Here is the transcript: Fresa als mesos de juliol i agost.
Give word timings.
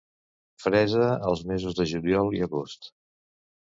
Fresa 0.63 1.11
als 1.33 1.45
mesos 1.53 1.79
de 1.83 1.89
juliol 1.95 2.37
i 2.41 2.45
agost. 2.51 2.95